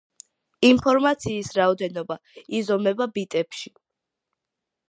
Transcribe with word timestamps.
ინფორმაციის 0.69 1.51
რაოდენობა 1.59 2.19
იზომება 2.61 3.11
ბიტებში. 3.19 3.75